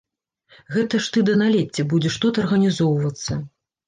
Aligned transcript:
Гэта 0.77 1.01
ж 1.07 1.11
ты 1.17 1.21
да 1.27 1.35
налецця 1.41 1.85
будзеш 1.91 2.15
тут 2.23 2.39
арганізоўвацца. 2.45 3.39